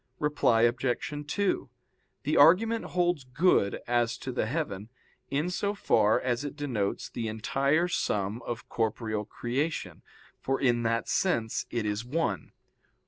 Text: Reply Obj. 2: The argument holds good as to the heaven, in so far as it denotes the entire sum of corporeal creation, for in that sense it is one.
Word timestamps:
Reply 0.17 0.63
Obj. 0.63 1.13
2: 1.27 1.69
The 2.23 2.35
argument 2.35 2.85
holds 2.85 3.23
good 3.23 3.79
as 3.85 4.17
to 4.17 4.31
the 4.31 4.47
heaven, 4.47 4.89
in 5.29 5.51
so 5.51 5.75
far 5.75 6.19
as 6.19 6.43
it 6.43 6.55
denotes 6.55 7.07
the 7.07 7.27
entire 7.27 7.87
sum 7.87 8.41
of 8.41 8.67
corporeal 8.67 9.25
creation, 9.25 10.01
for 10.39 10.59
in 10.59 10.81
that 10.81 11.07
sense 11.07 11.67
it 11.69 11.85
is 11.85 12.03
one. 12.03 12.51